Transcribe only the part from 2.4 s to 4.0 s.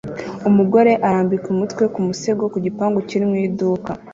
ku gipangu kiri mu iduka